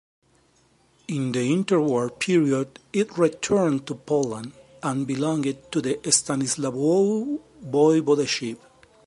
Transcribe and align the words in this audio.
In 1.09 1.31
the 1.31 1.41
interwar 1.55 2.09
period, 2.17 2.79
it 2.91 3.15
returned 3.19 3.85
to 3.85 3.93
Poland, 3.93 4.51
and 4.81 5.05
belonged 5.05 5.55
to 5.71 5.79
the 5.79 5.97
Stanislawow 6.05 7.39
Voivodeship. 7.63 8.57